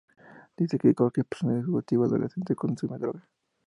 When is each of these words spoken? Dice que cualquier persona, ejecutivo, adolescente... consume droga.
Dice 0.57 0.79
que 0.79 0.95
cualquier 0.95 1.27
persona, 1.27 1.59
ejecutivo, 1.59 2.05
adolescente... 2.05 2.55
consume 2.55 2.97
droga. 2.97 3.29